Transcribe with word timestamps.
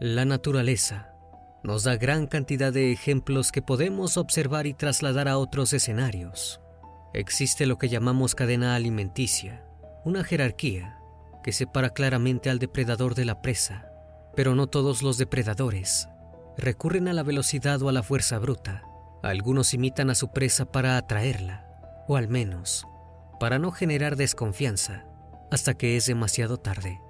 La 0.00 0.24
naturaleza 0.24 1.12
nos 1.64 1.82
da 1.82 1.96
gran 1.96 2.28
cantidad 2.28 2.72
de 2.72 2.92
ejemplos 2.92 3.50
que 3.50 3.62
podemos 3.62 4.16
observar 4.16 4.68
y 4.68 4.74
trasladar 4.74 5.26
a 5.26 5.38
otros 5.38 5.72
escenarios. 5.72 6.60
Existe 7.14 7.66
lo 7.66 7.78
que 7.78 7.88
llamamos 7.88 8.36
cadena 8.36 8.76
alimenticia, 8.76 9.64
una 10.04 10.22
jerarquía 10.22 11.00
que 11.42 11.50
separa 11.50 11.90
claramente 11.90 12.48
al 12.48 12.60
depredador 12.60 13.16
de 13.16 13.24
la 13.24 13.42
presa, 13.42 13.90
pero 14.36 14.54
no 14.54 14.68
todos 14.68 15.02
los 15.02 15.18
depredadores 15.18 16.08
recurren 16.56 17.08
a 17.08 17.12
la 17.12 17.24
velocidad 17.24 17.82
o 17.82 17.88
a 17.88 17.92
la 17.92 18.04
fuerza 18.04 18.38
bruta. 18.38 18.84
Algunos 19.24 19.74
imitan 19.74 20.10
a 20.10 20.14
su 20.14 20.32
presa 20.32 20.64
para 20.70 20.96
atraerla, 20.96 21.66
o 22.06 22.16
al 22.16 22.28
menos 22.28 22.86
para 23.40 23.58
no 23.58 23.72
generar 23.72 24.14
desconfianza 24.14 25.06
hasta 25.50 25.74
que 25.74 25.96
es 25.96 26.06
demasiado 26.06 26.58
tarde. 26.58 27.00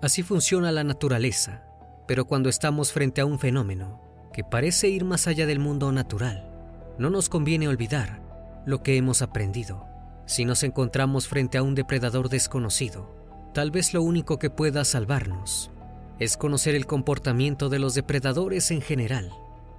Así 0.00 0.22
funciona 0.22 0.70
la 0.70 0.84
naturaleza, 0.84 1.64
pero 2.06 2.26
cuando 2.26 2.48
estamos 2.48 2.92
frente 2.92 3.20
a 3.20 3.26
un 3.26 3.38
fenómeno 3.38 4.00
que 4.32 4.44
parece 4.44 4.88
ir 4.88 5.04
más 5.04 5.26
allá 5.26 5.46
del 5.46 5.58
mundo 5.58 5.90
natural, 5.92 6.50
no 6.98 7.10
nos 7.10 7.28
conviene 7.28 7.68
olvidar 7.68 8.20
lo 8.64 8.82
que 8.82 8.96
hemos 8.96 9.22
aprendido. 9.22 9.86
Si 10.26 10.44
nos 10.44 10.62
encontramos 10.62 11.28
frente 11.28 11.58
a 11.58 11.62
un 11.62 11.74
depredador 11.74 12.28
desconocido, 12.28 13.14
tal 13.54 13.70
vez 13.70 13.94
lo 13.94 14.02
único 14.02 14.38
que 14.38 14.50
pueda 14.50 14.84
salvarnos 14.84 15.70
es 16.18 16.36
conocer 16.36 16.74
el 16.74 16.86
comportamiento 16.86 17.68
de 17.68 17.78
los 17.78 17.94
depredadores 17.94 18.70
en 18.70 18.80
general. 18.80 19.30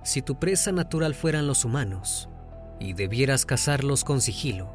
Si 0.04 0.22
tu 0.22 0.40
presa 0.40 0.72
natural 0.72 1.16
fueran 1.16 1.48
los 1.48 1.66
humanos 1.66 2.30
y 2.80 2.94
debieras 2.94 3.46
cazarlos 3.46 4.04
con 4.04 4.22
sigilo, 4.22 4.74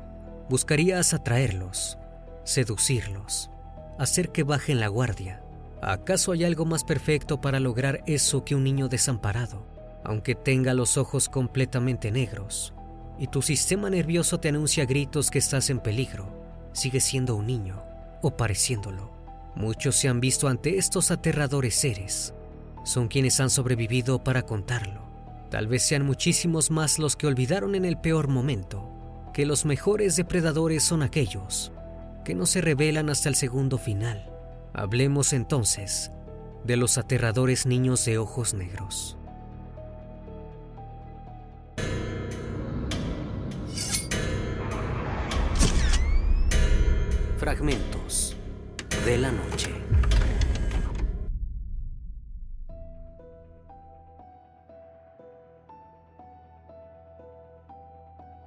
buscarías 0.48 1.14
atraerlos, 1.14 1.98
seducirlos, 2.44 3.50
hacer 3.98 4.30
que 4.30 4.42
bajen 4.42 4.80
la 4.80 4.88
guardia. 4.88 5.42
¿Acaso 5.84 6.30
hay 6.30 6.44
algo 6.44 6.64
más 6.64 6.84
perfecto 6.84 7.40
para 7.40 7.58
lograr 7.58 8.04
eso 8.06 8.44
que 8.44 8.54
un 8.54 8.62
niño 8.62 8.86
desamparado, 8.86 9.66
aunque 10.04 10.36
tenga 10.36 10.74
los 10.74 10.96
ojos 10.96 11.28
completamente 11.28 12.12
negros 12.12 12.72
y 13.18 13.26
tu 13.26 13.42
sistema 13.42 13.90
nervioso 13.90 14.38
te 14.38 14.48
anuncia 14.48 14.86
gritos 14.86 15.28
que 15.28 15.40
estás 15.40 15.70
en 15.70 15.80
peligro? 15.80 16.70
Sigue 16.72 17.00
siendo 17.00 17.34
un 17.34 17.48
niño 17.48 17.82
o 18.22 18.36
pareciéndolo. 18.36 19.10
Muchos 19.56 19.96
se 19.96 20.06
han 20.08 20.20
visto 20.20 20.46
ante 20.46 20.78
estos 20.78 21.10
aterradores 21.10 21.74
seres. 21.74 22.32
Son 22.84 23.08
quienes 23.08 23.40
han 23.40 23.50
sobrevivido 23.50 24.22
para 24.22 24.42
contarlo. 24.42 25.02
Tal 25.50 25.66
vez 25.66 25.82
sean 25.82 26.06
muchísimos 26.06 26.70
más 26.70 27.00
los 27.00 27.16
que 27.16 27.26
olvidaron 27.26 27.74
en 27.74 27.84
el 27.84 27.98
peor 27.98 28.28
momento 28.28 28.88
que 29.34 29.46
los 29.46 29.64
mejores 29.64 30.14
depredadores 30.14 30.84
son 30.84 31.02
aquellos 31.02 31.72
que 32.24 32.36
no 32.36 32.46
se 32.46 32.60
revelan 32.60 33.10
hasta 33.10 33.28
el 33.28 33.34
segundo 33.34 33.78
final. 33.78 34.31
Hablemos 34.74 35.34
entonces 35.34 36.10
de 36.64 36.78
los 36.78 36.96
aterradores 36.96 37.66
niños 37.66 38.06
de 38.06 38.16
ojos 38.16 38.54
negros. 38.54 39.18
Fragmentos 47.36 48.34
de 49.04 49.18
la 49.18 49.30
noche. 49.30 49.70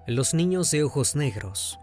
Los 0.08 0.34
niños 0.34 0.72
de 0.72 0.84
ojos 0.84 1.16
negros, 1.16 1.80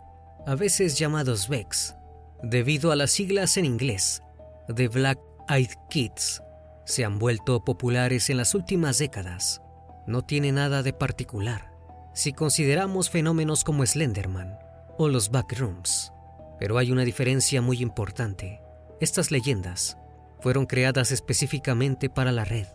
a 0.47 0.57
veces 0.57 0.99
llamados 0.99 1.49
Vex, 1.49 1.95
debido 2.43 2.91
a 2.91 2.97
las 2.97 3.13
siglas 3.13 3.57
en 3.57 3.67
inglés 3.67 4.23
de 4.69 4.89
Black 4.89 5.19
Eyed 5.49 5.71
Kids, 5.91 6.43
se 6.85 7.05
han 7.05 7.19
vuelto 7.19 7.65
populares 7.65 8.31
en 8.31 8.37
las 8.37 8.55
últimas 8.55 8.99
décadas. 8.99 9.63
No 10.07 10.23
tiene 10.23 10.53
nada 10.53 10.83
de 10.83 10.93
particular 10.93 11.73
si 12.15 12.33
consideramos 12.33 13.09
fenómenos 13.09 13.65
como 13.65 13.87
Slenderman 13.87 14.59
o 14.99 15.09
los 15.09 15.31
Backrooms. 15.31 16.13
Pero 16.59 16.79
hay 16.79 16.93
una 16.93 17.05
diferencia 17.05 17.63
muy 17.63 17.81
importante. 17.81 18.61
Estas 19.01 19.31
leyendas 19.31 19.97
fueron 20.41 20.67
creadas 20.67 21.11
específicamente 21.11 22.11
para 22.11 22.33
la 22.33 22.45
red. 22.45 22.67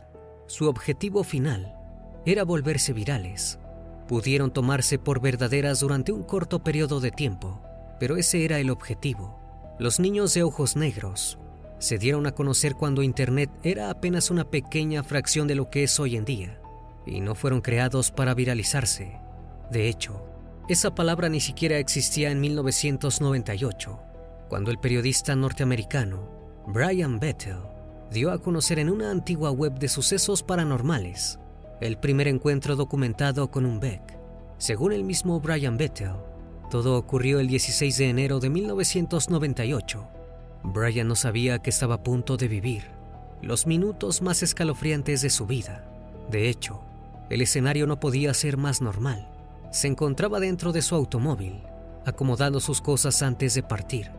Su 0.47 0.67
objetivo 0.67 1.23
final 1.23 1.75
era 2.25 2.43
volverse 2.43 2.93
virales. 2.93 3.59
Pudieron 4.07 4.51
tomarse 4.51 4.97
por 4.97 5.21
verdaderas 5.21 5.81
durante 5.81 6.11
un 6.11 6.23
corto 6.23 6.63
periodo 6.63 6.99
de 6.99 7.11
tiempo, 7.11 7.61
pero 7.99 8.17
ese 8.17 8.43
era 8.43 8.57
el 8.59 8.69
objetivo. 8.69 9.39
Los 9.79 9.99
niños 9.99 10.33
de 10.33 10.43
ojos 10.43 10.75
negros 10.75 11.37
se 11.79 11.97
dieron 11.97 12.27
a 12.27 12.31
conocer 12.31 12.75
cuando 12.75 13.03
Internet 13.03 13.49
era 13.63 13.89
apenas 13.89 14.31
una 14.31 14.49
pequeña 14.49 15.03
fracción 15.03 15.47
de 15.47 15.55
lo 15.55 15.69
que 15.69 15.83
es 15.83 15.99
hoy 15.99 16.15
en 16.15 16.25
día, 16.25 16.59
y 17.05 17.21
no 17.21 17.35
fueron 17.35 17.61
creados 17.61 18.11
para 18.11 18.33
viralizarse. 18.33 19.19
De 19.71 19.87
hecho, 19.87 20.23
esa 20.69 20.95
palabra 20.95 21.29
ni 21.29 21.39
siquiera 21.39 21.77
existía 21.77 22.31
en 22.31 22.41
1998, 22.41 23.99
cuando 24.49 24.71
el 24.71 24.79
periodista 24.79 25.35
norteamericano 25.35 26.29
Brian 26.67 27.19
Bettel 27.19 27.59
dio 28.11 28.31
a 28.31 28.41
conocer 28.41 28.79
en 28.79 28.89
una 28.89 29.11
antigua 29.11 29.51
web 29.51 29.77
de 29.79 29.87
sucesos 29.87 30.43
paranormales 30.43 31.39
el 31.79 31.97
primer 31.97 32.27
encuentro 32.27 32.75
documentado 32.75 33.51
con 33.51 33.65
un 33.65 33.79
Beck. 33.79 34.17
Según 34.57 34.93
el 34.93 35.03
mismo 35.03 35.39
Brian 35.39 35.77
Bettel, 35.77 36.13
todo 36.71 36.97
ocurrió 36.97 37.39
el 37.39 37.47
16 37.47 37.97
de 37.97 38.09
enero 38.09 38.39
de 38.39 38.49
1998. 38.49 40.07
Brian 40.63 41.07
no 41.07 41.15
sabía 41.15 41.59
que 41.59 41.69
estaba 41.69 41.95
a 41.95 42.03
punto 42.03 42.37
de 42.37 42.47
vivir 42.47 42.83
los 43.41 43.67
minutos 43.67 44.21
más 44.21 44.41
escalofriantes 44.41 45.21
de 45.21 45.29
su 45.29 45.45
vida. 45.45 45.83
De 46.31 46.49
hecho, 46.49 46.81
el 47.29 47.41
escenario 47.41 47.85
no 47.85 47.99
podía 47.99 48.33
ser 48.33 48.57
más 48.57 48.81
normal 48.81 49.29
se 49.71 49.87
encontraba 49.87 50.39
dentro 50.39 50.71
de 50.71 50.81
su 50.81 50.95
automóvil, 50.95 51.61
acomodando 52.05 52.59
sus 52.59 52.81
cosas 52.81 53.21
antes 53.21 53.53
de 53.53 53.63
partir. 53.63 54.11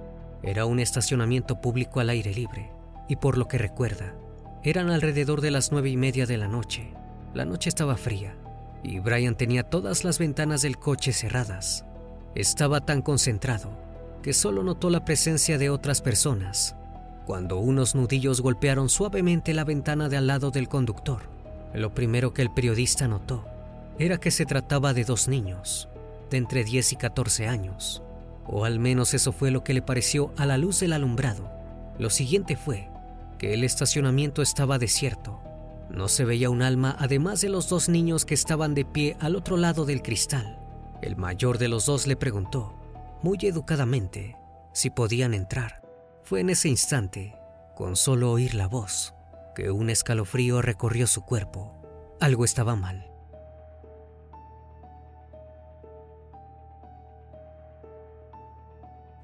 Era 0.43 0.67
un 0.67 0.79
estacionamiento 0.79 1.61
público 1.61 2.01
al 2.01 2.11
aire 2.11 2.33
libre, 2.33 2.71
y 3.09 3.17
por 3.17 3.39
lo 3.39 3.49
que 3.49 3.59
recuerda, 3.59 4.15
eran 4.63 4.91
alrededor 4.91 5.41
de 5.41 5.51
las 5.51 5.73
nueve 5.73 5.89
y 5.91 5.97
media 5.97 6.27
de 6.27 6.37
la 6.37 6.49
noche. 6.49 6.93
La 7.35 7.45
noche 7.45 7.69
estaba 7.69 7.97
fría, 7.97 8.37
y 8.83 9.01
Brian 9.01 9.37
tenía 9.37 9.65
todas 9.65 10.05
las 10.05 10.19
ventanas 10.19 10.63
del 10.63 10.79
coche 10.79 11.13
cerradas. 11.13 11.85
Estaba 12.35 12.81
tan 12.81 13.03
concentrado 13.03 13.71
que 14.23 14.33
solo 14.33 14.63
notó 14.63 14.91
la 14.91 15.05
presencia 15.05 15.59
de 15.59 15.71
otras 15.71 16.01
personas 16.01 16.77
cuando 17.29 17.59
unos 17.59 17.95
nudillos 17.95 18.41
golpearon 18.41 18.89
suavemente 18.89 19.53
la 19.53 19.63
ventana 19.63 20.09
de 20.09 20.17
al 20.17 20.27
lado 20.27 20.51
del 20.51 20.67
conductor. 20.67 21.29
Lo 21.75 21.95
primero 21.95 22.33
que 22.33 22.41
el 22.41 22.51
periodista 22.51 23.07
notó 23.07 23.45
era 23.99 24.17
que 24.17 24.31
se 24.31 24.47
trataba 24.47 24.95
de 24.95 25.05
dos 25.05 25.29
niños, 25.29 25.91
de 26.31 26.39
entre 26.39 26.65
10 26.65 26.95
y 26.95 26.97
14 26.97 27.47
años, 27.47 28.03
o 28.47 28.65
al 28.65 28.79
menos 28.79 29.13
eso 29.13 29.33
fue 29.33 29.51
lo 29.51 29.63
que 29.63 29.75
le 29.75 29.83
pareció 29.83 30.33
a 30.39 30.47
la 30.47 30.57
luz 30.57 30.81
del 30.81 30.95
alumbrado. 30.95 31.51
Lo 31.99 32.09
siguiente 32.09 32.57
fue 32.57 32.89
que 33.37 33.53
el 33.53 33.63
estacionamiento 33.63 34.41
estaba 34.41 34.79
desierto. 34.79 35.39
No 35.91 36.09
se 36.09 36.25
veía 36.25 36.49
un 36.49 36.63
alma 36.63 36.97
además 36.99 37.43
de 37.43 37.51
los 37.51 37.69
dos 37.69 37.91
niños 37.91 38.25
que 38.25 38.33
estaban 38.33 38.73
de 38.73 38.87
pie 38.87 39.19
al 39.21 39.37
otro 39.37 39.59
lado 39.59 39.85
del 39.85 40.01
cristal. 40.01 40.59
El 41.03 41.17
mayor 41.17 41.59
de 41.59 41.69
los 41.69 41.85
dos 41.85 42.07
le 42.07 42.17
preguntó, 42.17 42.78
muy 43.23 43.39
educadamente, 43.43 44.37
si 44.73 44.91
podían 44.91 45.35
entrar. 45.35 45.83
Fue 46.23 46.41
en 46.41 46.51
ese 46.51 46.69
instante, 46.69 47.35
con 47.75 47.97
solo 47.97 48.31
oír 48.31 48.55
la 48.55 48.69
voz, 48.69 49.15
que 49.55 49.71
un 49.71 49.91
escalofrío 49.91 50.63
recorrió 50.63 51.07
su 51.07 51.23
cuerpo. 51.25 52.17
Algo 52.21 52.45
estaba 52.45 52.77
mal. 52.77 53.11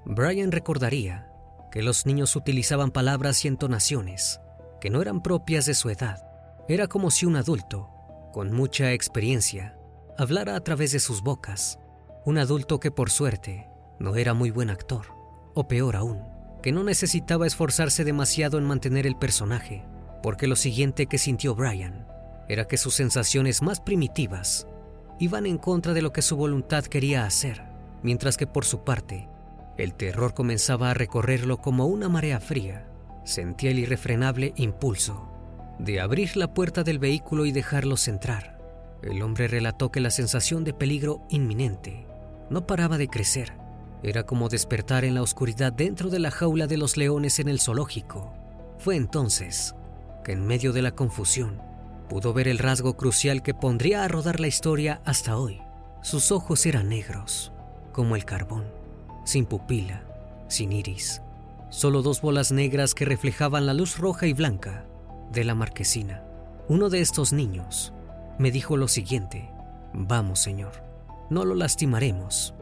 Brian 0.05 0.53
recordaría 0.53 1.31
que 1.71 1.83
los 1.83 2.07
niños 2.07 2.37
utilizaban 2.37 2.91
palabras 2.91 3.45
y 3.45 3.49
entonaciones 3.49 4.41
que 4.81 4.91
no 4.91 5.01
eran 5.01 5.23
propias 5.23 5.65
de 5.65 5.75
su 5.75 5.89
edad. 5.89 6.23
Era 6.69 6.89
como 6.89 7.11
si 7.11 7.25
un 7.25 7.37
adulto, 7.37 7.89
con 8.33 8.53
mucha 8.53 8.93
experiencia, 8.93 9.79
hablara 10.19 10.57
a 10.57 10.61
través 10.61 10.93
de 10.93 11.01
sus 11.01 11.23
bocas. 11.23 11.79
Un 12.27 12.37
adulto 12.37 12.81
que 12.81 12.91
por 12.91 13.11
suerte 13.11 13.71
no 13.99 14.17
era 14.17 14.35
muy 14.35 14.51
buen 14.51 14.71
actor, 14.71 15.07
o 15.55 15.69
peor 15.69 15.97
aún, 15.97 16.23
que 16.63 16.73
no 16.73 16.85
necesitaba 16.85 17.47
esforzarse 17.47 18.05
demasiado 18.05 18.59
en 18.59 18.65
mantener 18.65 19.07
el 19.07 19.17
personaje, 19.17 19.85
porque 20.23 20.47
lo 20.47 20.57
siguiente 20.57 21.07
que 21.07 21.19
sintió 21.19 21.55
Brian 21.55 22.07
era 22.49 22.67
que 22.67 22.77
sus 22.77 22.95
sensaciones 22.95 23.63
más 23.63 23.81
primitivas 23.81 24.67
iban 25.19 25.47
en 25.47 25.59
contra 25.59 25.95
de 25.95 26.03
lo 26.03 26.13
que 26.13 26.23
su 26.23 26.37
voluntad 26.37 26.85
quería 26.85 27.25
hacer, 27.25 27.63
mientras 28.03 28.37
que 28.37 28.47
por 28.47 28.65
su 28.65 28.85
parte, 28.85 29.29
el 29.77 29.95
terror 29.95 30.35
comenzaba 30.35 30.91
a 30.91 30.95
recorrerlo 30.95 31.59
como 31.59 31.87
una 31.87 32.09
marea 32.09 32.41
fría. 32.41 32.87
Sentía 33.25 33.71
el 33.71 33.79
irrefrenable 33.79 34.53
impulso 34.57 35.31
de 35.79 36.01
abrir 36.01 36.37
la 36.37 36.55
puerta 36.55 36.85
del 36.85 36.99
vehículo 36.99 37.47
y 37.47 37.53
dejarlos 37.53 38.07
entrar. 38.07 38.59
El 39.03 39.23
hombre 39.23 39.49
relató 39.49 39.91
que 39.91 40.01
la 40.01 40.11
sensación 40.11 40.65
de 40.65 40.73
peligro 40.73 41.23
inminente 41.29 42.07
no 42.51 42.67
paraba 42.67 42.99
de 42.99 43.09
crecer. 43.09 43.53
Era 44.05 44.27
como 44.27 44.51
despertar 44.51 45.07
en 45.07 45.15
la 45.15 45.23
oscuridad 45.23 45.73
dentro 45.73 46.11
de 46.11 46.19
la 46.19 46.31
jaula 46.31 46.67
de 46.67 46.77
los 46.77 46.99
leones 46.99 47.39
en 47.39 47.49
el 47.49 47.59
zoológico. 47.59 48.35
Fue 48.77 48.97
entonces 48.97 49.75
que 50.23 50.33
en 50.33 50.47
medio 50.47 50.75
de 50.75 50.83
la 50.83 50.95
confusión 50.95 51.63
pudo 52.11 52.35
ver 52.35 52.47
el 52.47 52.59
rasgo 52.59 52.99
crucial 52.99 53.43
que 53.43 53.55
pondría 53.55 54.05
a 54.05 54.09
rodar 54.09 54.41
la 54.41 54.47
historia 54.47 55.01
hasta 55.07 55.39
hoy. 55.39 55.63
Sus 56.03 56.33
ojos 56.33 56.67
eran 56.67 56.91
negros, 56.91 57.51
como 57.93 58.15
el 58.15 58.27
carbón, 58.27 58.65
sin 59.25 59.47
pupila, 59.47 60.05
sin 60.49 60.73
iris, 60.73 61.23
solo 61.71 62.03
dos 62.03 62.21
bolas 62.21 62.53
negras 62.53 62.95
que 62.95 63.07
reflejaban 63.07 63.65
la 63.65 63.73
luz 63.73 63.97
roja 63.97 64.27
y 64.27 64.35
blanca 64.35 64.85
de 65.33 65.45
la 65.45 65.55
marquesina. 65.55 66.23
Uno 66.69 66.91
de 66.91 67.01
estos 67.01 67.33
niños 67.33 67.95
me 68.39 68.51
dijo 68.51 68.77
lo 68.77 68.87
siguiente, 68.87 69.49
vamos 69.95 70.41
señor, 70.41 70.85
no 71.31 71.47
lo 71.47 71.55
lastimaremos, 71.55 72.55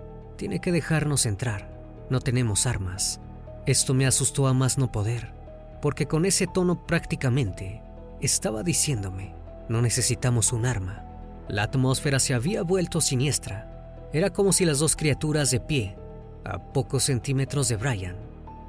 tiene 0.43 0.59
que 0.59 0.73
dejarnos 0.73 1.25
entrar, 1.25 1.71
no 2.11 2.19
tenemos 2.19 2.67
armas. 2.67 3.21
Esto 3.65 3.95
me 3.95 4.07
asustó 4.07 4.49
a 4.49 4.53
más 4.53 4.77
no 4.77 4.91
poder, 4.91 5.33
porque 5.81 6.09
con 6.09 6.25
ese 6.25 6.49
tono 6.49 6.85
prácticamente 6.85 7.81
estaba 8.21 8.65
diciéndome, 8.65 9.37
no 9.69 9.81
necesitamos 9.81 10.53
un 10.53 10.67
arma. 10.67 11.05
La 11.47 11.63
atmósfera 11.63 12.19
se 12.19 12.35
había 12.35 12.65
vuelto 12.65 13.01
siniestra. 13.01 14.09
Era 14.13 14.31
como 14.31 14.53
si 14.53 14.65
las 14.65 14.81
dos 14.81 14.97
criaturas 14.97 15.53
de 15.53 15.61
pie, 15.61 15.97
a 16.45 16.59
pocos 16.59 17.05
centímetros 17.05 17.69
de 17.69 17.77
Brian, 17.77 18.17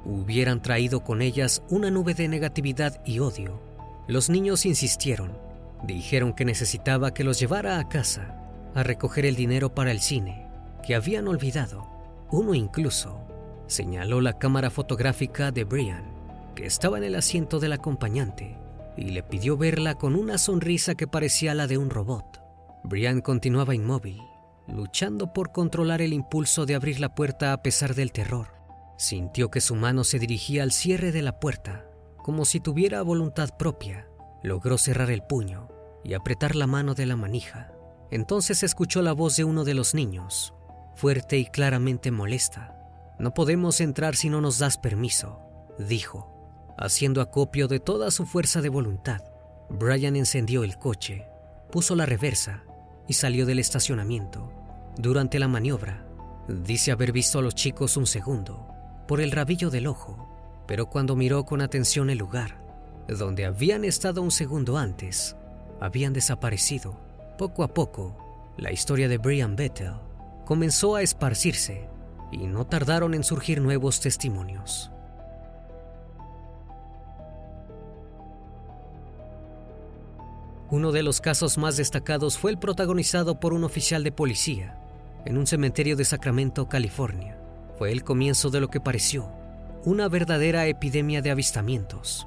hubieran 0.04 0.62
traído 0.62 1.02
con 1.02 1.22
ellas 1.22 1.60
una 1.70 1.90
nube 1.90 2.14
de 2.14 2.28
negatividad 2.28 3.04
y 3.04 3.18
odio. 3.18 3.60
Los 4.06 4.30
niños 4.30 4.64
insistieron. 4.64 5.36
Dijeron 5.82 6.34
que 6.34 6.44
necesitaba 6.44 7.12
que 7.12 7.24
los 7.24 7.40
llevara 7.40 7.80
a 7.80 7.88
casa 7.88 8.36
a 8.76 8.84
recoger 8.84 9.26
el 9.26 9.34
dinero 9.34 9.74
para 9.74 9.90
el 9.90 9.98
cine, 9.98 10.43
que 10.84 10.94
habían 10.94 11.28
olvidado. 11.28 11.86
Uno 12.30 12.54
incluso 12.54 13.20
señaló 13.66 14.20
la 14.20 14.38
cámara 14.38 14.70
fotográfica 14.70 15.50
de 15.50 15.64
Brian, 15.64 16.04
que 16.54 16.66
estaba 16.66 16.98
en 16.98 17.04
el 17.04 17.14
asiento 17.14 17.58
del 17.58 17.72
acompañante, 17.72 18.58
y 18.96 19.10
le 19.10 19.22
pidió 19.22 19.56
verla 19.56 19.94
con 19.94 20.14
una 20.14 20.38
sonrisa 20.38 20.94
que 20.94 21.06
parecía 21.06 21.54
la 21.54 21.66
de 21.66 21.78
un 21.78 21.90
robot. 21.90 22.42
Brian 22.84 23.20
continuaba 23.20 23.74
inmóvil, 23.74 24.20
luchando 24.68 25.32
por 25.32 25.52
controlar 25.52 26.02
el 26.02 26.12
impulso 26.12 26.66
de 26.66 26.74
abrir 26.74 27.00
la 27.00 27.14
puerta 27.14 27.52
a 27.52 27.62
pesar 27.62 27.94
del 27.94 28.12
terror. 28.12 28.48
Sintió 28.96 29.50
que 29.50 29.60
su 29.60 29.74
mano 29.74 30.04
se 30.04 30.18
dirigía 30.18 30.62
al 30.62 30.70
cierre 30.70 31.10
de 31.10 31.22
la 31.22 31.40
puerta, 31.40 31.86
como 32.18 32.44
si 32.44 32.60
tuviera 32.60 33.02
voluntad 33.02 33.56
propia. 33.58 34.06
Logró 34.42 34.78
cerrar 34.78 35.10
el 35.10 35.22
puño 35.22 35.68
y 36.04 36.14
apretar 36.14 36.54
la 36.54 36.66
mano 36.66 36.94
de 36.94 37.06
la 37.06 37.16
manija. 37.16 37.72
Entonces 38.10 38.62
escuchó 38.62 39.02
la 39.02 39.12
voz 39.12 39.36
de 39.36 39.44
uno 39.44 39.64
de 39.64 39.74
los 39.74 39.94
niños, 39.94 40.54
fuerte 40.94 41.38
y 41.38 41.46
claramente 41.46 42.10
molesta. 42.10 42.76
No 43.18 43.34
podemos 43.34 43.80
entrar 43.80 44.16
si 44.16 44.28
no 44.28 44.40
nos 44.40 44.58
das 44.58 44.76
permiso, 44.76 45.40
dijo, 45.78 46.74
haciendo 46.76 47.20
acopio 47.20 47.68
de 47.68 47.80
toda 47.80 48.10
su 48.10 48.26
fuerza 48.26 48.60
de 48.60 48.68
voluntad. 48.68 49.22
Brian 49.68 50.16
encendió 50.16 50.64
el 50.64 50.78
coche, 50.78 51.26
puso 51.70 51.94
la 51.94 52.06
reversa 52.06 52.64
y 53.08 53.14
salió 53.14 53.46
del 53.46 53.58
estacionamiento. 53.58 54.52
Durante 54.96 55.38
la 55.38 55.48
maniobra, 55.48 56.06
dice 56.48 56.92
haber 56.92 57.12
visto 57.12 57.38
a 57.38 57.42
los 57.42 57.54
chicos 57.54 57.96
un 57.96 58.06
segundo, 58.06 58.68
por 59.06 59.20
el 59.20 59.32
rabillo 59.32 59.70
del 59.70 59.86
ojo, 59.86 60.28
pero 60.66 60.86
cuando 60.86 61.16
miró 61.16 61.44
con 61.44 61.60
atención 61.60 62.10
el 62.10 62.18
lugar, 62.18 62.62
donde 63.08 63.44
habían 63.44 63.84
estado 63.84 64.22
un 64.22 64.30
segundo 64.30 64.78
antes, 64.78 65.36
habían 65.80 66.12
desaparecido. 66.12 66.98
Poco 67.36 67.64
a 67.64 67.74
poco, 67.74 68.16
la 68.56 68.72
historia 68.72 69.08
de 69.08 69.18
Brian 69.18 69.56
Bethel 69.56 69.94
comenzó 70.44 70.96
a 70.96 71.02
esparcirse 71.02 71.88
y 72.30 72.46
no 72.46 72.66
tardaron 72.66 73.14
en 73.14 73.24
surgir 73.24 73.60
nuevos 73.60 74.00
testimonios. 74.00 74.90
Uno 80.70 80.92
de 80.92 81.02
los 81.02 81.20
casos 81.20 81.56
más 81.56 81.76
destacados 81.76 82.36
fue 82.36 82.50
el 82.50 82.58
protagonizado 82.58 83.38
por 83.38 83.52
un 83.52 83.64
oficial 83.64 84.02
de 84.02 84.12
policía 84.12 84.78
en 85.24 85.38
un 85.38 85.46
cementerio 85.46 85.96
de 85.96 86.04
Sacramento, 86.04 86.68
California. 86.68 87.38
Fue 87.78 87.92
el 87.92 88.02
comienzo 88.02 88.50
de 88.50 88.60
lo 88.60 88.68
que 88.68 88.80
pareció 88.80 89.30
una 89.84 90.08
verdadera 90.08 90.66
epidemia 90.66 91.20
de 91.20 91.30
avistamientos. 91.30 92.26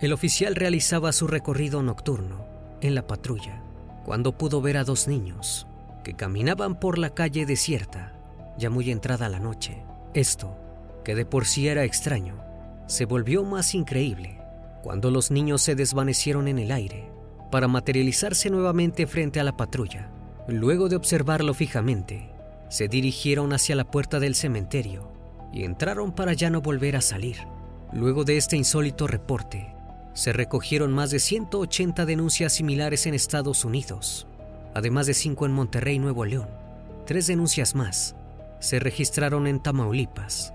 El 0.00 0.12
oficial 0.12 0.56
realizaba 0.56 1.12
su 1.12 1.26
recorrido 1.26 1.82
nocturno 1.82 2.46
en 2.80 2.94
la 2.94 3.06
patrulla 3.06 3.62
cuando 4.04 4.36
pudo 4.36 4.60
ver 4.62 4.78
a 4.78 4.84
dos 4.84 5.06
niños 5.06 5.66
que 6.04 6.14
caminaban 6.14 6.78
por 6.78 6.98
la 6.98 7.10
calle 7.10 7.46
desierta, 7.46 8.12
ya 8.56 8.70
muy 8.70 8.92
entrada 8.92 9.28
la 9.28 9.40
noche. 9.40 9.82
Esto, 10.14 10.56
que 11.04 11.16
de 11.16 11.26
por 11.26 11.46
sí 11.46 11.66
era 11.66 11.82
extraño, 11.82 12.36
se 12.86 13.06
volvió 13.06 13.42
más 13.42 13.74
increíble 13.74 14.40
cuando 14.84 15.10
los 15.10 15.32
niños 15.32 15.62
se 15.62 15.74
desvanecieron 15.74 16.46
en 16.46 16.60
el 16.60 16.70
aire 16.70 17.10
para 17.50 17.66
materializarse 17.66 18.50
nuevamente 18.50 19.06
frente 19.06 19.40
a 19.40 19.44
la 19.44 19.56
patrulla. 19.56 20.10
Luego 20.46 20.88
de 20.88 20.96
observarlo 20.96 21.54
fijamente, 21.54 22.30
se 22.68 22.86
dirigieron 22.88 23.52
hacia 23.52 23.74
la 23.74 23.90
puerta 23.90 24.20
del 24.20 24.34
cementerio 24.34 25.10
y 25.52 25.64
entraron 25.64 26.12
para 26.12 26.34
ya 26.34 26.50
no 26.50 26.60
volver 26.60 26.96
a 26.96 27.00
salir. 27.00 27.38
Luego 27.92 28.24
de 28.24 28.36
este 28.36 28.56
insólito 28.56 29.06
reporte, 29.06 29.74
se 30.12 30.32
recogieron 30.32 30.92
más 30.92 31.10
de 31.10 31.18
180 31.18 32.04
denuncias 32.06 32.52
similares 32.52 33.06
en 33.06 33.14
Estados 33.14 33.64
Unidos, 33.64 34.26
además 34.74 35.06
de 35.06 35.14
cinco 35.14 35.46
en 35.46 35.52
Monterrey, 35.52 35.98
Nuevo 35.98 36.24
León. 36.24 36.48
Tres 37.06 37.26
denuncias 37.26 37.74
más 37.74 38.16
se 38.58 38.78
registraron 38.78 39.46
en 39.46 39.62
Tamaulipas, 39.62 40.52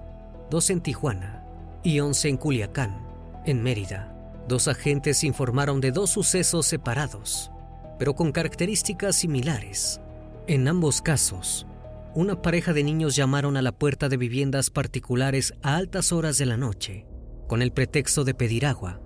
dos 0.49 0.69
en 0.69 0.81
Tijuana 0.81 1.45
y 1.83 1.99
once 1.99 2.27
en 2.27 2.37
Culiacán, 2.37 3.01
en 3.45 3.63
Mérida. 3.63 4.15
Dos 4.47 4.67
agentes 4.67 5.23
informaron 5.23 5.79
de 5.79 5.91
dos 5.91 6.09
sucesos 6.09 6.65
separados, 6.65 7.51
pero 7.99 8.15
con 8.15 8.31
características 8.31 9.15
similares. 9.15 10.01
En 10.47 10.67
ambos 10.67 11.01
casos, 11.01 11.67
una 12.15 12.41
pareja 12.41 12.73
de 12.73 12.83
niños 12.83 13.15
llamaron 13.15 13.55
a 13.57 13.61
la 13.61 13.71
puerta 13.71 14.09
de 14.09 14.17
viviendas 14.17 14.71
particulares 14.71 15.53
a 15.61 15.75
altas 15.75 16.11
horas 16.11 16.39
de 16.39 16.47
la 16.47 16.57
noche, 16.57 17.05
con 17.47 17.61
el 17.61 17.71
pretexto 17.71 18.23
de 18.23 18.33
pedir 18.33 18.65
agua. 18.65 18.99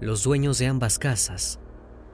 Los 0.00 0.24
dueños 0.24 0.58
de 0.58 0.66
ambas 0.66 0.98
casas 0.98 1.60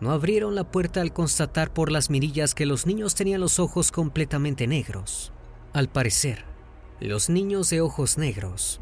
no 0.00 0.12
abrieron 0.12 0.54
la 0.54 0.70
puerta 0.70 1.00
al 1.00 1.12
constatar 1.12 1.72
por 1.72 1.90
las 1.90 2.10
mirillas 2.10 2.54
que 2.54 2.66
los 2.66 2.86
niños 2.86 3.14
tenían 3.14 3.40
los 3.40 3.58
ojos 3.58 3.92
completamente 3.92 4.66
negros. 4.66 5.32
Al 5.72 5.88
parecer, 5.88 6.44
los 7.00 7.30
niños 7.30 7.70
de 7.70 7.80
ojos 7.80 8.18
negros 8.18 8.80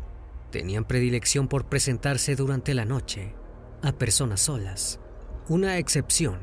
tenían 0.51 0.85
predilección 0.85 1.49
por 1.49 1.67
presentarse 1.67 2.37
durante 2.37 2.75
la 2.75 2.85
noche 2.85 3.35
a 3.83 3.93
personas 3.93 4.43
solas. 4.43 5.01
Una 5.49 5.79
excepción 5.79 6.39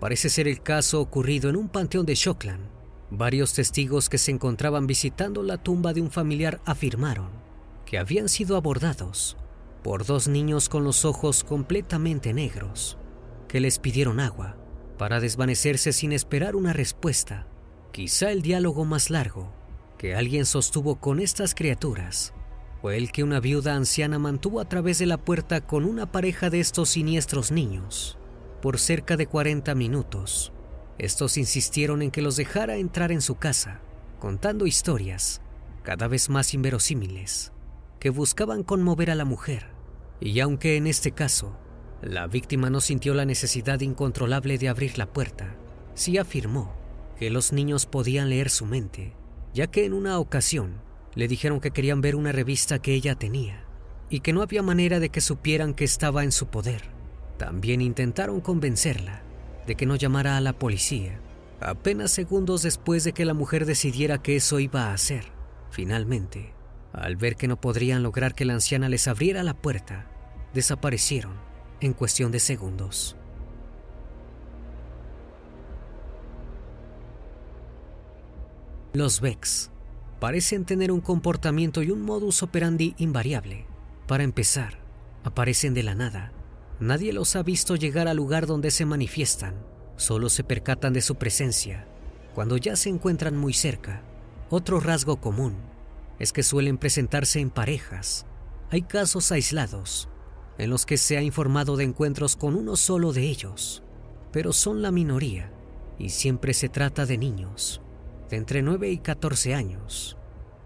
parece 0.00 0.30
ser 0.30 0.48
el 0.48 0.62
caso 0.62 1.00
ocurrido 1.00 1.50
en 1.50 1.56
un 1.56 1.68
panteón 1.68 2.06
de 2.06 2.14
Shockland. 2.14 2.68
Varios 3.10 3.54
testigos 3.54 4.08
que 4.08 4.18
se 4.18 4.30
encontraban 4.30 4.86
visitando 4.86 5.42
la 5.42 5.58
tumba 5.58 5.92
de 5.92 6.02
un 6.02 6.10
familiar 6.10 6.60
afirmaron 6.64 7.30
que 7.84 7.98
habían 7.98 8.28
sido 8.28 8.56
abordados 8.56 9.36
por 9.82 10.04
dos 10.04 10.28
niños 10.28 10.68
con 10.68 10.84
los 10.84 11.04
ojos 11.04 11.44
completamente 11.44 12.34
negros, 12.34 12.98
que 13.48 13.60
les 13.60 13.78
pidieron 13.78 14.20
agua 14.20 14.56
para 14.98 15.20
desvanecerse 15.20 15.92
sin 15.92 16.12
esperar 16.12 16.54
una 16.54 16.72
respuesta. 16.72 17.46
Quizá 17.92 18.30
el 18.30 18.42
diálogo 18.42 18.84
más 18.84 19.10
largo 19.10 19.52
que 19.96 20.14
alguien 20.14 20.46
sostuvo 20.46 20.96
con 20.96 21.18
estas 21.18 21.54
criaturas 21.54 22.34
fue 22.80 22.96
el 22.96 23.10
que 23.10 23.24
una 23.24 23.40
viuda 23.40 23.74
anciana 23.74 24.18
mantuvo 24.18 24.60
a 24.60 24.68
través 24.68 24.98
de 24.98 25.06
la 25.06 25.18
puerta 25.18 25.60
con 25.60 25.84
una 25.84 26.12
pareja 26.12 26.48
de 26.48 26.60
estos 26.60 26.90
siniestros 26.90 27.50
niños 27.50 28.18
por 28.62 28.78
cerca 28.78 29.16
de 29.16 29.26
40 29.26 29.74
minutos. 29.74 30.52
Estos 30.98 31.38
insistieron 31.38 32.02
en 32.02 32.10
que 32.10 32.22
los 32.22 32.36
dejara 32.36 32.76
entrar 32.76 33.10
en 33.12 33.20
su 33.20 33.36
casa, 33.36 33.80
contando 34.20 34.66
historias 34.66 35.40
cada 35.82 36.08
vez 36.08 36.28
más 36.28 36.54
inverosímiles 36.54 37.52
que 37.98 38.10
buscaban 38.10 38.62
conmover 38.62 39.10
a 39.10 39.14
la 39.14 39.24
mujer. 39.24 39.66
Y 40.20 40.38
aunque 40.40 40.76
en 40.76 40.86
este 40.86 41.12
caso 41.12 41.56
la 42.02 42.26
víctima 42.28 42.70
no 42.70 42.80
sintió 42.80 43.14
la 43.14 43.24
necesidad 43.24 43.80
incontrolable 43.80 44.56
de 44.58 44.68
abrir 44.68 44.98
la 44.98 45.06
puerta, 45.06 45.56
sí 45.94 46.16
afirmó 46.16 46.72
que 47.18 47.30
los 47.30 47.52
niños 47.52 47.86
podían 47.86 48.28
leer 48.28 48.50
su 48.50 48.66
mente, 48.66 49.14
ya 49.52 49.66
que 49.66 49.84
en 49.84 49.92
una 49.92 50.18
ocasión 50.18 50.80
le 51.14 51.26
dijeron 51.26 51.60
que 51.60 51.72
querían 51.72 52.00
ver 52.00 52.14
una 52.14 52.30
revista 52.30 52.78
que 52.78 52.94
ella 52.94 53.16
tenía 53.16 53.64
y 54.08 54.20
que 54.20 54.32
no 54.32 54.42
había 54.42 54.62
manera 54.62 55.00
de 55.00 55.08
que 55.10 55.20
supieran 55.20 55.74
que 55.74 55.84
estaba 55.84 56.22
en 56.22 56.30
su 56.30 56.46
poder. 56.46 56.82
También 57.36 57.80
intentaron 57.80 58.40
convencerla 58.40 59.22
de 59.66 59.74
que 59.74 59.84
no 59.84 59.96
llamara 59.96 60.36
a 60.36 60.40
la 60.40 60.52
policía, 60.52 61.18
apenas 61.60 62.12
segundos 62.12 62.62
después 62.62 63.02
de 63.02 63.12
que 63.12 63.24
la 63.24 63.34
mujer 63.34 63.66
decidiera 63.66 64.22
que 64.22 64.36
eso 64.36 64.60
iba 64.60 64.86
a 64.86 64.92
hacer. 64.92 65.24
Finalmente, 65.70 66.54
al 66.92 67.16
ver 67.16 67.34
que 67.34 67.48
no 67.48 67.60
podrían 67.60 68.04
lograr 68.04 68.34
que 68.34 68.44
la 68.44 68.54
anciana 68.54 68.88
les 68.88 69.08
abriera 69.08 69.42
la 69.42 69.54
puerta, 69.54 70.06
desaparecieron 70.54 71.47
en 71.80 71.92
cuestión 71.92 72.32
de 72.32 72.40
segundos. 72.40 73.16
Los 78.92 79.20
Vex 79.20 79.70
parecen 80.18 80.64
tener 80.64 80.90
un 80.90 81.00
comportamiento 81.00 81.82
y 81.82 81.90
un 81.90 82.02
modus 82.02 82.42
operandi 82.42 82.94
invariable. 82.98 83.66
Para 84.06 84.24
empezar, 84.24 84.78
aparecen 85.24 85.74
de 85.74 85.82
la 85.82 85.94
nada 85.94 86.32
Nadie 86.80 87.12
los 87.12 87.34
ha 87.34 87.42
visto 87.42 87.74
llegar 87.74 88.06
al 88.06 88.16
lugar 88.16 88.46
donde 88.46 88.70
se 88.70 88.84
manifiestan, 88.84 89.54
solo 89.96 90.28
se 90.28 90.44
percatan 90.44 90.92
de 90.92 91.00
su 91.00 91.16
presencia 91.16 91.86
cuando 92.34 92.56
ya 92.56 92.76
se 92.76 92.88
encuentran 92.88 93.36
muy 93.36 93.52
cerca. 93.52 94.00
Otro 94.48 94.78
rasgo 94.78 95.20
común 95.20 95.56
es 96.20 96.32
que 96.32 96.44
suelen 96.44 96.78
presentarse 96.78 97.40
en 97.40 97.50
parejas. 97.50 98.26
Hay 98.70 98.82
casos 98.82 99.32
aislados 99.32 100.08
en 100.58 100.70
los 100.70 100.84
que 100.84 100.96
se 100.96 101.16
ha 101.16 101.22
informado 101.22 101.76
de 101.76 101.84
encuentros 101.84 102.36
con 102.36 102.56
uno 102.56 102.76
solo 102.76 103.12
de 103.12 103.22
ellos, 103.22 103.82
pero 104.32 104.52
son 104.52 104.82
la 104.82 104.90
minoría 104.90 105.52
y 105.98 106.10
siempre 106.10 106.52
se 106.52 106.68
trata 106.68 107.06
de 107.06 107.16
niños, 107.16 107.80
de 108.28 108.36
entre 108.36 108.62
9 108.62 108.90
y 108.90 108.98
14 108.98 109.54
años. 109.54 110.16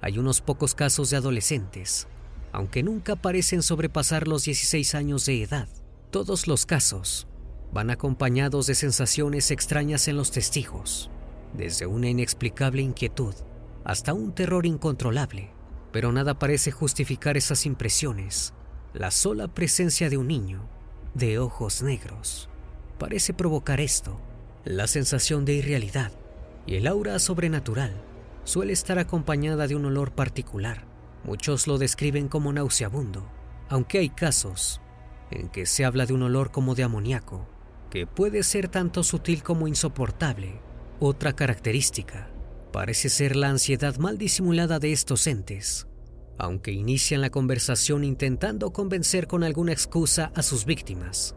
Hay 0.01 0.19
unos 0.19 0.41
pocos 0.41 0.75
casos 0.75 1.11
de 1.11 1.17
adolescentes, 1.17 2.09
aunque 2.53 2.83
nunca 2.83 3.17
parecen 3.17 3.63
sobrepasar 3.63 4.27
los 4.27 4.45
16 4.45 4.95
años 4.95 5.27
de 5.27 5.43
edad. 5.43 5.69
Todos 6.11 6.47
los 6.47 6.67
casos 6.67 7.29
van 7.73 7.91
acompañados 7.91 8.67
de 8.67 8.75
sensaciones 8.75 9.51
extrañas 9.51 10.09
en 10.09 10.17
los 10.17 10.31
testigos, 10.31 11.11
desde 11.55 11.87
una 11.87 12.09
inexplicable 12.09 12.83
inquietud 12.83 13.35
hasta 13.85 14.13
un 14.13 14.33
terror 14.35 14.67
incontrolable, 14.67 15.51
pero 15.93 16.13
nada 16.13 16.39
parece 16.39 16.71
justificar 16.71 17.37
esas 17.37 17.67
impresiones. 17.67 18.55
La 18.95 19.11
sola 19.11 19.49
presencia 19.49 20.11
de 20.11 20.19
un 20.19 20.29
niño 20.29 20.69
de 21.15 21.39
ojos 21.39 21.83
negros 21.83 22.51
parece 22.99 23.33
provocar 23.33 23.81
esto, 23.81 24.21
la 24.65 24.87
sensación 24.87 25.47
de 25.47 25.55
irrealidad 25.55 26.13
y 26.67 26.75
el 26.77 26.87
aura 26.87 27.19
sobrenatural 27.19 27.95
suele 28.45 28.75
estar 28.75 28.99
acompañada 28.99 29.67
de 29.67 29.77
un 29.77 29.87
olor 29.87 30.13
particular. 30.13 30.85
Muchos 31.25 31.67
lo 31.67 31.79
describen 31.79 32.29
como 32.29 32.53
nauseabundo, 32.53 33.27
aunque 33.71 33.99
hay 33.99 34.11
casos 34.11 34.83
en 35.31 35.49
que 35.49 35.65
se 35.65 35.87
habla 35.87 36.05
de 36.05 36.13
un 36.13 36.25
olor 36.25 36.51
como 36.51 36.75
de 36.75 36.83
amoníaco, 36.83 37.49
que 37.89 38.07
puede 38.07 38.43
ser 38.43 38.69
tanto 38.69 39.05
sutil 39.05 39.43
como 39.43 39.69
insoportable. 39.69 40.61
Otra 41.01 41.33
característica 41.33 42.29
parece 42.73 43.09
ser 43.09 43.37
la 43.37 43.49
ansiedad 43.49 43.97
mal 43.97 44.19
disimulada 44.19 44.79
de 44.79 44.93
estos 44.93 45.27
entes, 45.27 45.87
aunque 46.39 46.73
inician 46.73 47.21
la 47.21 47.31
conversación 47.31 48.05
intentando 48.05 48.73
convencer 48.73 49.27
con 49.27 49.45
alguna 49.45 49.73
excusa 49.73 50.33
a 50.35 50.43
sus 50.43 50.65
víctimas 50.65 51.35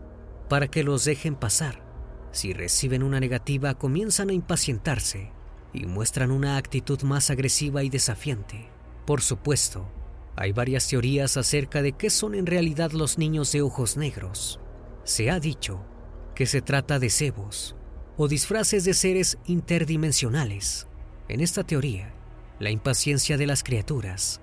para 0.49 0.67
que 0.67 0.83
los 0.83 1.05
dejen 1.05 1.35
pasar. 1.35 1.83
Si 2.31 2.53
reciben 2.53 3.03
una 3.03 3.19
negativa 3.19 3.75
comienzan 3.75 4.29
a 4.29 4.33
impacientarse 4.33 5.31
y 5.73 5.85
muestran 5.85 6.31
una 6.31 6.57
actitud 6.57 7.01
más 7.03 7.29
agresiva 7.29 7.83
y 7.83 7.89
desafiante. 7.89 8.69
Por 9.05 9.21
supuesto, 9.21 9.89
hay 10.35 10.51
varias 10.51 10.87
teorías 10.87 11.37
acerca 11.37 11.81
de 11.81 11.93
qué 11.93 12.09
son 12.09 12.35
en 12.35 12.45
realidad 12.45 12.91
los 12.91 13.17
niños 13.17 13.51
de 13.51 13.61
ojos 13.61 13.97
negros. 13.97 14.59
Se 15.03 15.29
ha 15.29 15.39
dicho 15.39 15.85
que 16.33 16.45
se 16.45 16.61
trata 16.61 16.99
de 16.99 17.09
cebos 17.09 17.75
o 18.17 18.27
disfraces 18.27 18.83
de 18.85 18.93
seres 18.93 19.37
interdimensionales 19.45 20.87
en 21.27 21.41
esta 21.41 21.63
teoría, 21.63 22.13
la 22.59 22.69
impaciencia 22.69 23.37
de 23.37 23.47
las 23.47 23.63
criaturas 23.63 24.41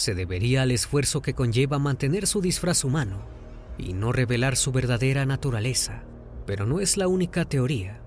se 0.00 0.14
debería 0.14 0.62
al 0.62 0.70
esfuerzo 0.70 1.20
que 1.20 1.34
conlleva 1.34 1.78
mantener 1.78 2.26
su 2.26 2.40
disfraz 2.40 2.84
humano 2.84 3.20
y 3.76 3.92
no 3.92 4.12
revelar 4.12 4.56
su 4.56 4.72
verdadera 4.72 5.26
naturaleza. 5.26 6.04
Pero 6.46 6.64
no 6.64 6.80
es 6.80 6.96
la 6.96 7.06
única 7.06 7.44
teoría. 7.44 8.00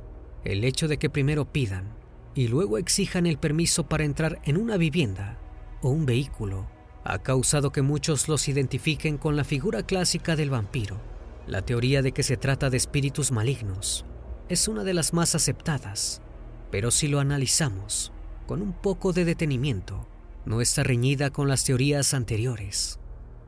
El 0.43 0.63
hecho 0.63 0.87
de 0.87 0.97
que 0.97 1.11
primero 1.11 1.45
pidan 1.45 1.93
y 2.33 2.47
luego 2.47 2.79
exijan 2.79 3.27
el 3.27 3.37
permiso 3.37 3.87
para 3.87 4.05
entrar 4.05 4.41
en 4.43 4.57
una 4.57 4.75
vivienda 4.77 5.37
o 5.83 5.89
un 5.89 6.07
vehículo 6.07 6.67
ha 7.03 7.19
causado 7.19 7.71
que 7.71 7.83
muchos 7.83 8.27
los 8.27 8.47
identifiquen 8.47 9.19
con 9.19 9.35
la 9.35 9.43
figura 9.43 9.83
clásica 9.83 10.35
del 10.35 10.49
vampiro. 10.49 10.97
La 11.45 11.61
teoría 11.61 12.01
de 12.01 12.11
que 12.11 12.23
se 12.23 12.37
trata 12.37 12.71
de 12.71 12.77
espíritus 12.77 13.31
malignos 13.31 14.03
es 14.49 14.67
una 14.67 14.83
de 14.83 14.95
las 14.95 15.13
más 15.13 15.35
aceptadas, 15.35 16.23
pero 16.71 16.89
si 16.89 17.07
lo 17.07 17.19
analizamos 17.19 18.11
con 18.47 18.63
un 18.63 18.73
poco 18.73 19.13
de 19.13 19.25
detenimiento, 19.25 20.07
no 20.45 20.61
está 20.61 20.83
reñida 20.83 21.29
con 21.29 21.47
las 21.47 21.63
teorías 21.63 22.13
anteriores. 22.13 22.99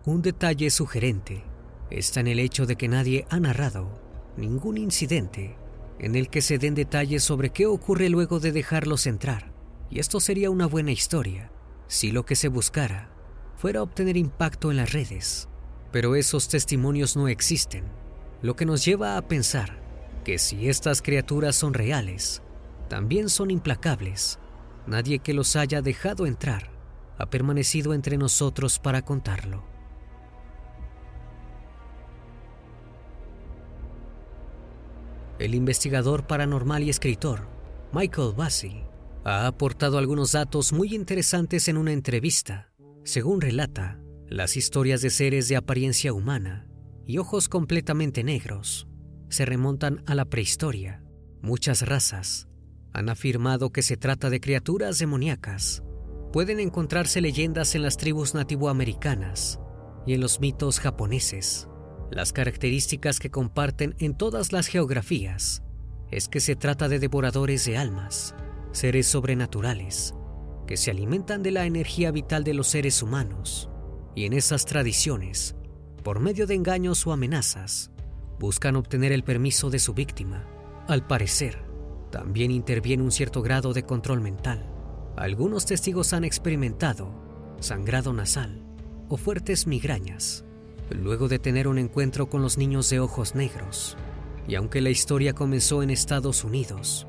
Un 0.05 0.21
detalle 0.21 0.69
sugerente 0.69 1.43
está 1.89 2.19
en 2.19 2.27
el 2.27 2.39
hecho 2.39 2.65
de 2.65 2.75
que 2.75 2.87
nadie 2.87 3.25
ha 3.29 3.39
narrado 3.39 3.99
ningún 4.37 4.77
incidente 4.77 5.57
en 5.99 6.15
el 6.15 6.29
que 6.29 6.41
se 6.41 6.57
den 6.57 6.75
detalles 6.75 7.23
sobre 7.23 7.51
qué 7.51 7.65
ocurre 7.65 8.09
luego 8.09 8.39
de 8.39 8.51
dejarlos 8.51 9.07
entrar. 9.07 9.53
Y 9.89 9.99
esto 9.99 10.19
sería 10.19 10.49
una 10.49 10.67
buena 10.67 10.91
historia 10.91 11.51
si 11.87 12.11
lo 12.11 12.25
que 12.25 12.35
se 12.35 12.47
buscara 12.47 13.09
fuera 13.57 13.81
obtener 13.81 14.17
impacto 14.17 14.71
en 14.71 14.77
las 14.77 14.91
redes. 14.91 15.47
Pero 15.91 16.15
esos 16.15 16.49
testimonios 16.49 17.15
no 17.15 17.27
existen, 17.27 17.85
lo 18.41 18.55
que 18.55 18.65
nos 18.65 18.83
lleva 18.83 19.17
a 19.17 19.27
pensar 19.27 19.81
que 20.23 20.39
si 20.39 20.67
estas 20.67 21.01
criaturas 21.01 21.55
son 21.55 21.73
reales, 21.73 22.41
también 22.89 23.29
son 23.29 23.51
implacables. 23.51 24.39
Nadie 24.87 25.19
que 25.19 25.33
los 25.33 25.55
haya 25.55 25.81
dejado 25.81 26.25
entrar 26.25 26.74
ha 27.17 27.29
permanecido 27.29 27.93
entre 27.93 28.17
nosotros 28.17 28.79
para 28.79 29.01
contarlo. 29.03 29.63
El 35.39 35.53
investigador 35.53 36.27
paranormal 36.27 36.83
y 36.83 36.89
escritor 36.89 37.47
Michael 37.91 38.33
Bassi 38.35 38.83
ha 39.25 39.47
aportado 39.47 39.97
algunos 39.97 40.31
datos 40.31 40.71
muy 40.71 40.93
interesantes 40.95 41.67
en 41.67 41.77
una 41.77 41.91
entrevista. 41.91 42.71
Según 43.03 43.41
relata, 43.41 43.99
las 44.27 44.55
historias 44.55 45.01
de 45.01 45.09
seres 45.09 45.47
de 45.49 45.55
apariencia 45.55 46.13
humana 46.13 46.67
y 47.05 47.17
ojos 47.17 47.49
completamente 47.49 48.23
negros 48.23 48.87
se 49.29 49.45
remontan 49.45 50.03
a 50.07 50.15
la 50.15 50.25
prehistoria. 50.25 51.03
Muchas 51.41 51.81
razas 51.81 52.47
han 52.93 53.09
afirmado 53.09 53.71
que 53.71 53.81
se 53.81 53.97
trata 53.97 54.29
de 54.29 54.39
criaturas 54.39 54.99
demoníacas. 54.99 55.83
Pueden 56.35 56.59
encontrarse 56.59 57.21
leyendas 57.21 57.75
en 57.75 57.81
las 57.81 57.95
tribus 57.95 58.33
nativoamericanas 58.33 59.57
y 60.05 60.15
en 60.15 60.19
los 60.19 60.41
mitos 60.41 60.81
japoneses. 60.81 61.69
Las 62.11 62.33
características 62.33 63.19
que 63.19 63.31
comparten 63.31 63.95
en 63.99 64.17
todas 64.17 64.51
las 64.51 64.67
geografías 64.67 65.63
es 66.11 66.27
que 66.27 66.41
se 66.41 66.57
trata 66.57 66.89
de 66.89 66.99
devoradores 66.99 67.63
de 67.63 67.77
almas, 67.77 68.35
seres 68.73 69.07
sobrenaturales, 69.07 70.13
que 70.67 70.75
se 70.75 70.91
alimentan 70.91 71.41
de 71.41 71.51
la 71.51 71.65
energía 71.67 72.11
vital 72.11 72.43
de 72.43 72.53
los 72.53 72.67
seres 72.67 73.01
humanos, 73.01 73.69
y 74.13 74.25
en 74.25 74.33
esas 74.33 74.65
tradiciones, 74.65 75.55
por 76.03 76.19
medio 76.19 76.47
de 76.47 76.55
engaños 76.55 77.07
o 77.07 77.13
amenazas, 77.13 77.91
buscan 78.41 78.75
obtener 78.75 79.13
el 79.13 79.23
permiso 79.23 79.69
de 79.69 79.79
su 79.79 79.93
víctima. 79.93 80.45
Al 80.89 81.07
parecer, 81.07 81.63
también 82.11 82.51
interviene 82.51 83.03
un 83.03 83.13
cierto 83.13 83.41
grado 83.41 83.71
de 83.71 83.83
control 83.83 84.19
mental. 84.19 84.74
Algunos 85.15 85.65
testigos 85.65 86.13
han 86.13 86.23
experimentado 86.23 87.09
sangrado 87.59 88.11
nasal 88.11 88.61
o 89.07 89.17
fuertes 89.17 89.65
migrañas 89.65 90.43
luego 90.89 91.27
de 91.27 91.39
tener 91.39 91.67
un 91.67 91.77
encuentro 91.77 92.29
con 92.29 92.41
los 92.41 92.57
niños 92.57 92.89
de 92.89 92.99
ojos 92.99 93.33
negros. 93.33 93.97
Y 94.47 94.55
aunque 94.55 94.81
la 94.81 94.89
historia 94.89 95.33
comenzó 95.33 95.81
en 95.81 95.89
Estados 95.89 96.43
Unidos, 96.43 97.07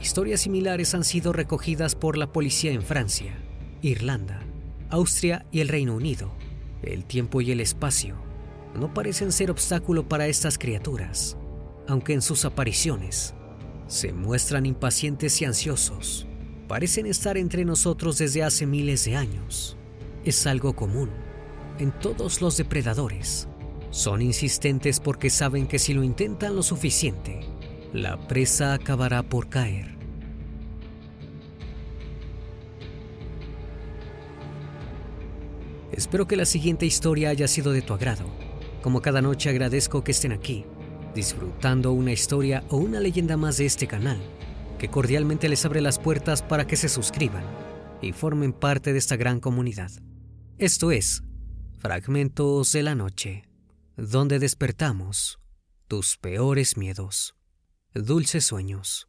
historias 0.00 0.40
similares 0.42 0.94
han 0.94 1.04
sido 1.04 1.32
recogidas 1.32 1.94
por 1.94 2.16
la 2.16 2.32
policía 2.32 2.72
en 2.72 2.82
Francia, 2.82 3.34
Irlanda, 3.82 4.40
Austria 4.88 5.44
y 5.50 5.60
el 5.60 5.68
Reino 5.68 5.94
Unido. 5.94 6.30
El 6.82 7.04
tiempo 7.04 7.40
y 7.40 7.50
el 7.50 7.60
espacio 7.60 8.16
no 8.74 8.94
parecen 8.94 9.32
ser 9.32 9.50
obstáculo 9.50 10.08
para 10.08 10.28
estas 10.28 10.56
criaturas, 10.58 11.36
aunque 11.88 12.14
en 12.14 12.22
sus 12.22 12.44
apariciones 12.44 13.34
se 13.88 14.12
muestran 14.12 14.64
impacientes 14.64 15.42
y 15.42 15.44
ansiosos. 15.44 16.27
Parecen 16.68 17.06
estar 17.06 17.38
entre 17.38 17.64
nosotros 17.64 18.18
desde 18.18 18.42
hace 18.42 18.66
miles 18.66 19.06
de 19.06 19.16
años. 19.16 19.78
Es 20.26 20.46
algo 20.46 20.76
común 20.76 21.08
en 21.78 21.92
todos 21.92 22.42
los 22.42 22.58
depredadores. 22.58 23.48
Son 23.90 24.20
insistentes 24.20 25.00
porque 25.00 25.30
saben 25.30 25.66
que 25.66 25.78
si 25.78 25.94
lo 25.94 26.04
intentan 26.04 26.54
lo 26.54 26.62
suficiente, 26.62 27.40
la 27.94 28.28
presa 28.28 28.74
acabará 28.74 29.22
por 29.22 29.48
caer. 29.48 29.96
Espero 35.90 36.28
que 36.28 36.36
la 36.36 36.44
siguiente 36.44 36.84
historia 36.84 37.30
haya 37.30 37.48
sido 37.48 37.72
de 37.72 37.80
tu 37.80 37.94
agrado. 37.94 38.26
Como 38.82 39.00
cada 39.00 39.22
noche 39.22 39.48
agradezco 39.48 40.04
que 40.04 40.12
estén 40.12 40.32
aquí 40.32 40.66
disfrutando 41.14 41.92
una 41.92 42.12
historia 42.12 42.62
o 42.68 42.76
una 42.76 43.00
leyenda 43.00 43.36
más 43.36 43.56
de 43.56 43.66
este 43.66 43.86
canal, 43.86 44.20
que 44.78 44.88
cordialmente 44.88 45.48
les 45.48 45.64
abre 45.64 45.80
las 45.80 45.98
puertas 45.98 46.42
para 46.42 46.66
que 46.66 46.76
se 46.76 46.88
suscriban 46.88 47.44
y 48.00 48.12
formen 48.12 48.52
parte 48.52 48.92
de 48.92 48.98
esta 48.98 49.16
gran 49.16 49.40
comunidad. 49.40 49.90
Esto 50.56 50.92
es 50.92 51.22
Fragmentos 51.78 52.72
de 52.72 52.82
la 52.82 52.94
Noche, 52.94 53.44
donde 53.96 54.38
despertamos 54.38 55.38
tus 55.88 56.16
peores 56.16 56.76
miedos. 56.76 57.34
Dulces 57.94 58.44
sueños. 58.44 59.07